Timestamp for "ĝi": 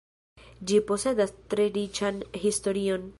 0.71-0.79